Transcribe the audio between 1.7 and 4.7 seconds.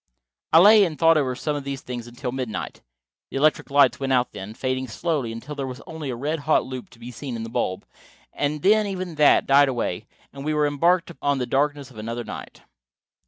things until midnight. The electric lights went out then,